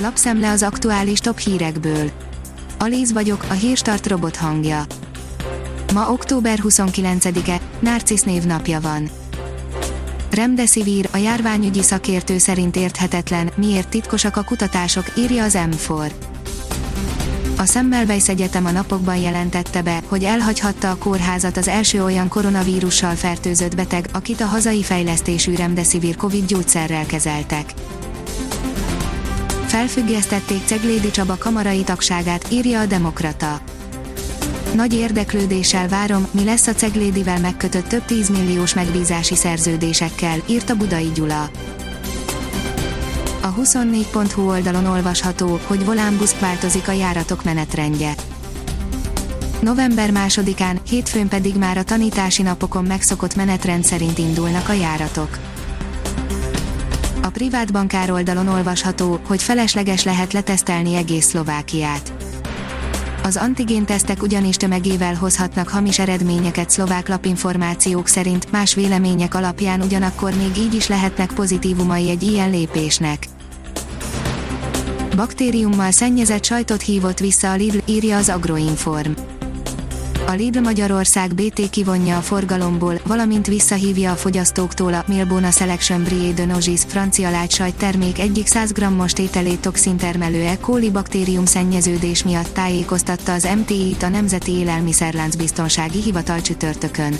Lapszemle 0.00 0.50
az 0.50 0.62
aktuális 0.62 1.18
top 1.18 1.38
hírekből. 1.38 2.10
Alíz 2.78 3.12
vagyok, 3.12 3.44
a 3.48 3.52
hírstart 3.52 4.06
robot 4.06 4.36
hangja. 4.36 4.84
Ma 5.92 6.10
október 6.10 6.58
29-e, 6.62 7.60
Narcisz 7.80 8.22
névnapja 8.22 8.80
van. 8.80 9.10
Remdesivir, 10.30 11.08
a 11.12 11.16
járványügyi 11.16 11.82
szakértő 11.82 12.38
szerint 12.38 12.76
érthetetlen, 12.76 13.50
miért 13.56 13.88
titkosak 13.88 14.36
a 14.36 14.42
kutatások, 14.42 15.04
írja 15.16 15.44
az 15.44 15.58
M4. 15.70 16.12
A 17.56 17.64
Semmelweis 17.64 18.28
Egyetem 18.28 18.66
a 18.66 18.70
napokban 18.70 19.16
jelentette 19.16 19.82
be, 19.82 20.02
hogy 20.06 20.24
elhagyhatta 20.24 20.90
a 20.90 20.96
kórházat 20.96 21.56
az 21.56 21.68
első 21.68 22.04
olyan 22.04 22.28
koronavírussal 22.28 23.14
fertőzött 23.14 23.76
beteg, 23.76 24.08
akit 24.12 24.40
a 24.40 24.46
hazai 24.46 24.82
fejlesztésű 24.82 25.54
Remdesivir 25.54 26.16
Covid 26.16 26.46
gyógyszerrel 26.46 27.06
kezeltek. 27.06 27.72
Felfüggesztették 29.68 30.64
Ceglédi 30.64 31.10
Csaba 31.10 31.36
kamarai 31.38 31.82
tagságát, 31.82 32.46
írja 32.50 32.80
a 32.80 32.86
Demokrata. 32.86 33.60
Nagy 34.74 34.94
érdeklődéssel 34.94 35.88
várom, 35.88 36.28
mi 36.30 36.44
lesz 36.44 36.66
a 36.66 36.72
Ceglédivel 36.72 37.38
megkötött 37.38 37.86
több 37.86 38.04
tízmilliós 38.04 38.74
megbízási 38.74 39.34
szerződésekkel, 39.34 40.42
írta 40.46 40.76
Budai 40.76 41.10
Gyula. 41.14 41.50
A 43.40 43.54
24.hu 43.54 44.48
oldalon 44.48 44.86
olvasható, 44.86 45.60
hogy 45.66 45.84
Volánbusz 45.84 46.38
változik 46.38 46.88
a 46.88 46.92
járatok 46.92 47.44
menetrendje. 47.44 48.14
November 49.60 50.10
2-án, 50.12 50.76
hétfőn 50.88 51.28
pedig 51.28 51.56
már 51.56 51.78
a 51.78 51.84
tanítási 51.84 52.42
napokon 52.42 52.84
megszokott 52.84 53.34
menetrend 53.34 53.84
szerint 53.84 54.18
indulnak 54.18 54.68
a 54.68 54.72
járatok. 54.72 55.47
A 57.28 57.30
privát 57.30 57.72
bankár 57.72 58.10
oldalon 58.10 58.48
olvasható, 58.48 59.20
hogy 59.26 59.42
felesleges 59.42 60.04
lehet 60.04 60.32
letesztelni 60.32 60.94
egész 60.94 61.26
Szlovákiát. 61.26 62.12
Az 63.22 63.36
antigén 63.36 63.84
tesztek 63.84 64.22
ugyanis 64.22 64.56
tömegével 64.56 65.14
hozhatnak 65.14 65.68
hamis 65.68 65.98
eredményeket 65.98 66.70
szlovák 66.70 67.08
lapinformációk 67.08 68.06
szerint, 68.06 68.50
más 68.50 68.74
vélemények 68.74 69.34
alapján 69.34 69.80
ugyanakkor 69.80 70.34
még 70.34 70.56
így 70.56 70.74
is 70.74 70.88
lehetnek 70.88 71.32
pozitívumai 71.32 72.10
egy 72.10 72.22
ilyen 72.22 72.50
lépésnek. 72.50 73.26
Baktériummal 75.16 75.90
szennyezett 75.90 76.44
sajtot 76.44 76.82
hívott 76.82 77.18
vissza 77.18 77.50
a 77.50 77.54
Lidl, 77.54 77.78
írja 77.86 78.16
az 78.16 78.28
Agroinform. 78.28 79.12
A 80.26 80.32
Lidl 80.32 80.58
Magyarország 80.58 81.34
BT 81.34 81.70
kivonja 81.70 82.16
a 82.16 82.20
forgalomból, 82.20 83.00
valamint 83.06 83.46
visszahívja 83.46 84.12
a 84.12 84.16
fogyasztóktól 84.16 84.94
a 84.94 85.04
Milbona 85.06 85.50
Selection 85.50 86.02
Brie 86.02 86.32
de 86.32 86.44
Nogis 86.44 86.80
francia 86.86 87.30
lágysajt 87.30 87.74
termék 87.74 88.18
egyik 88.18 88.46
100 88.46 88.72
g-os 88.72 89.12
tételét 89.12 89.60
toxintermelő 89.60 90.42
E. 90.42 90.58
coli 90.58 90.90
baktérium 90.90 91.44
szennyeződés 91.44 92.24
miatt 92.24 92.54
tájékoztatta 92.54 93.32
az 93.32 93.48
MTI-t 93.56 94.02
a 94.02 94.08
Nemzeti 94.08 94.52
Élelmiszerlánc 94.52 95.34
Biztonsági 95.34 96.02
Hivatal 96.02 96.40
csütörtökön. 96.40 97.18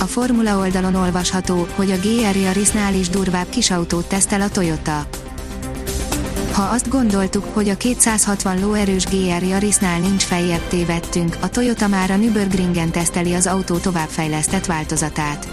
A 0.00 0.04
Formula 0.04 0.58
oldalon 0.58 0.94
olvasható, 0.94 1.66
hogy 1.74 1.90
a 1.90 1.96
GR 1.96 2.36
Yarisnál 2.36 2.94
is 2.94 3.08
durvább 3.08 3.48
kisautót 3.48 4.08
tesztel 4.08 4.40
a 4.40 4.48
Toyota. 4.48 5.06
Ha 6.56 6.62
azt 6.62 6.88
gondoltuk, 6.88 7.44
hogy 7.44 7.68
a 7.68 7.76
260 7.76 8.60
lóerős 8.60 9.04
GR 9.04 9.42
Yarisnál 9.42 10.00
nincs 10.00 10.22
feljebb 10.22 10.68
tévedtünk, 10.68 11.36
a 11.40 11.48
Toyota 11.48 11.86
már 11.86 12.10
a 12.10 12.16
Nürburgringen 12.16 12.90
teszteli 12.90 13.34
az 13.34 13.46
autó 13.46 13.76
továbbfejlesztett 13.76 14.66
változatát. 14.66 15.48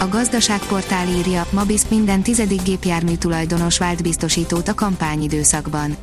A 0.00 0.08
gazdaságportál 0.08 1.08
írja, 1.08 1.46
Mabis 1.50 1.82
minden 1.88 2.22
tizedik 2.22 2.62
gépjármű 2.62 3.14
tulajdonos 3.14 3.78
vált 3.78 4.02
biztosítót 4.02 4.68
a 4.68 4.74
kampányidőszakban. 4.74 5.96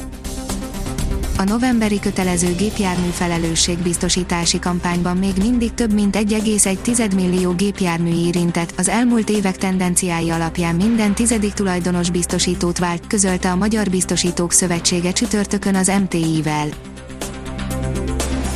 A 1.44 1.50
novemberi 1.50 2.00
kötelező 2.00 2.56
gépjármű 2.56 3.10
felelősségbiztosítási 3.10 4.60
kampányban 4.60 5.18
még 5.18 5.34
mindig 5.38 5.74
több 5.74 5.94
mint 5.94 6.18
1,1 6.18 7.16
millió 7.16 7.52
gépjármű 7.52 8.26
érintett, 8.26 8.74
az 8.78 8.90
elmúlt 8.90 9.30
évek 9.30 9.58
tendenciái 9.58 10.30
alapján 10.30 10.76
minden 10.76 11.14
tizedik 11.14 11.54
tulajdonos 11.54 12.10
biztosítót 12.10 12.78
vált, 12.78 13.08
közölte 13.08 13.52
a 13.52 13.56
Magyar 13.56 13.90
Biztosítók 13.90 14.52
Szövetsége 14.52 15.12
csütörtökön 15.12 15.76
az 15.76 15.92
MTI-vel. 16.02 16.68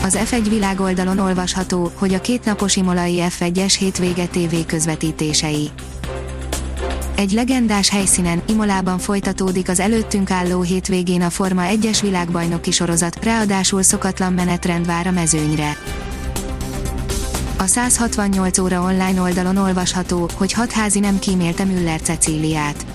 Az 0.03 0.17
F1 0.31 0.45
világoldalon 0.49 1.19
olvasható, 1.19 1.91
hogy 1.95 2.13
a 2.13 2.21
kétnapos 2.21 2.75
imolai 2.75 3.23
F1-es 3.39 3.75
hétvége 3.79 4.25
TV 4.25 4.55
közvetítései. 4.65 5.69
Egy 7.17 7.31
legendás 7.31 7.89
helyszínen, 7.89 8.41
Imolában 8.47 8.99
folytatódik 8.99 9.69
az 9.69 9.79
előttünk 9.79 10.31
álló 10.31 10.61
hétvégén 10.61 11.21
a 11.21 11.29
Forma 11.29 11.63
1-es 11.65 11.97
világbajnoki 12.01 12.71
sorozat, 12.71 13.23
ráadásul 13.23 13.83
szokatlan 13.83 14.33
menetrend 14.33 14.85
vár 14.85 15.07
a 15.07 15.11
mezőnyre. 15.11 15.77
A 17.57 17.65
168 17.65 18.57
óra 18.57 18.81
online 18.81 19.21
oldalon 19.21 19.57
olvasható, 19.57 20.29
hogy 20.33 20.53
hatházi 20.53 20.99
nem 20.99 21.19
kímélte 21.19 21.63
Müller 21.63 22.01
Cecíliát. 22.01 22.85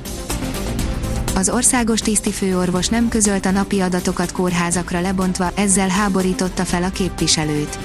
Az 1.35 1.49
országos 1.49 2.01
tisztifőorvos 2.01 2.89
nem 2.89 3.09
közölt 3.09 3.47
a 3.47 3.51
napi 3.51 3.81
adatokat 3.81 4.33
kórházakra 4.33 5.01
lebontva, 5.01 5.51
ezzel 5.55 5.89
háborította 5.89 6.65
fel 6.65 6.83
a 6.83 6.91
képviselőt. 6.91 7.79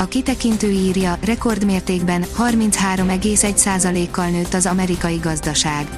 A 0.00 0.08
kitekintő 0.08 0.70
írja, 0.70 1.18
rekordmértékben 1.24 2.24
33,1%-kal 2.38 4.28
nőtt 4.28 4.54
az 4.54 4.66
amerikai 4.66 5.16
gazdaság. 5.16 5.88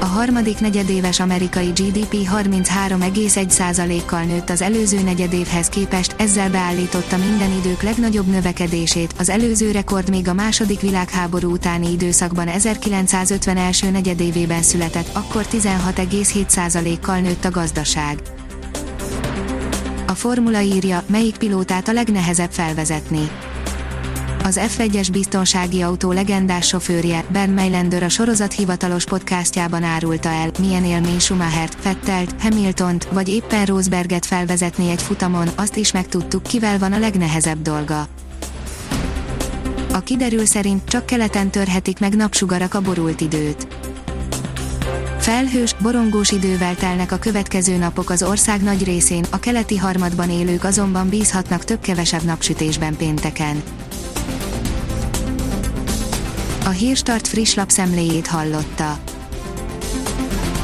A 0.00 0.04
harmadik 0.04 0.58
negyedéves 0.58 1.20
amerikai 1.20 1.66
GDP 1.66 2.14
33,1%-kal 2.14 4.22
nőtt 4.22 4.50
az 4.50 4.62
előző 4.62 5.02
negyedévhez 5.02 5.68
képest, 5.68 6.14
ezzel 6.18 6.50
beállította 6.50 7.16
minden 7.16 7.58
idők 7.58 7.82
legnagyobb 7.82 8.26
növekedését, 8.26 9.14
az 9.18 9.28
előző 9.28 9.70
rekord 9.70 10.10
még 10.10 10.28
a 10.28 10.34
második 10.34 10.80
világháború 10.80 11.50
utáni 11.50 11.92
időszakban 11.92 12.48
1950 12.48 13.56
első 13.56 13.90
negyedévében 13.90 14.62
született, 14.62 15.10
akkor 15.12 15.46
16,7%-kal 15.46 17.18
nőtt 17.18 17.44
a 17.44 17.50
gazdaság. 17.50 18.35
Formula 20.16 20.60
írja, 20.60 21.02
melyik 21.06 21.36
pilótát 21.36 21.88
a 21.88 21.92
legnehezebb 21.92 22.50
felvezetni. 22.50 23.30
Az 24.44 24.60
F1-es 24.76 25.08
biztonsági 25.12 25.82
autó 25.82 26.12
legendás 26.12 26.66
sofőrje, 26.66 27.24
Ben 27.28 27.50
Meilander 27.50 28.02
a 28.02 28.08
sorozat 28.08 28.52
hivatalos 28.52 29.04
podcastjában 29.04 29.82
árulta 29.82 30.28
el, 30.28 30.50
milyen 30.58 30.84
élmény 30.84 31.18
Schumachert, 31.18 31.76
Fettelt, 31.80 32.34
Hamiltont, 32.42 33.04
vagy 33.04 33.28
éppen 33.28 33.64
Rosberget 33.64 34.26
felvezetni 34.26 34.90
egy 34.90 35.02
futamon, 35.02 35.48
azt 35.54 35.76
is 35.76 35.92
megtudtuk, 35.92 36.42
kivel 36.42 36.78
van 36.78 36.92
a 36.92 36.98
legnehezebb 36.98 37.62
dolga. 37.62 38.08
A 39.92 40.00
kiderül 40.00 40.46
szerint 40.46 40.88
csak 40.88 41.06
keleten 41.06 41.50
törhetik 41.50 41.98
meg 41.98 42.16
napsugarak 42.16 42.74
a 42.74 42.80
borult 42.80 43.20
időt 43.20 43.66
Felhős, 45.26 45.74
borongós 45.82 46.30
idővel 46.30 46.74
telnek 46.74 47.12
a 47.12 47.16
következő 47.16 47.76
napok 47.76 48.10
az 48.10 48.22
ország 48.22 48.62
nagy 48.62 48.84
részén, 48.84 49.24
a 49.30 49.38
keleti 49.38 49.76
harmadban 49.76 50.30
élők 50.30 50.64
azonban 50.64 51.08
bízhatnak 51.08 51.64
több-kevesebb 51.64 52.22
napsütésben 52.22 52.96
pénteken. 52.96 53.62
A 56.64 56.68
Hírstart 56.68 57.26
friss 57.26 57.54
lapszemléjét 57.54 58.26
hallotta. 58.26 58.98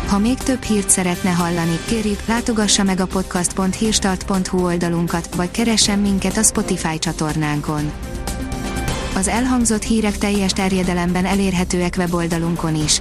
Ha 0.06 0.18
még 0.18 0.36
több 0.36 0.62
hírt 0.62 0.90
szeretne 0.90 1.30
hallani, 1.30 1.78
kérjük, 1.86 2.26
látogassa 2.26 2.82
meg 2.82 3.00
a 3.00 3.06
podcast.hírstart.hu 3.06 4.64
oldalunkat, 4.64 5.34
vagy 5.34 5.50
keressen 5.50 5.98
minket 5.98 6.36
a 6.36 6.42
Spotify 6.42 6.98
csatornánkon. 6.98 7.92
Az 9.14 9.28
elhangzott 9.28 9.82
hírek 9.82 10.18
teljes 10.18 10.52
terjedelemben 10.52 11.24
elérhetőek 11.24 11.94
weboldalunkon 11.98 12.74
is. 12.74 13.00